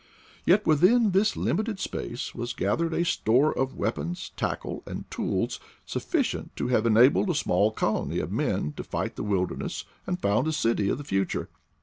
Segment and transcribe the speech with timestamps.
[0.47, 6.55] Yet within this limited space was gathered a store of weapons, tackle, and tools, sufficient
[6.55, 10.47] to have en abled a small colony of men to fight the wilderness and found
[10.47, 11.49] a city of the future.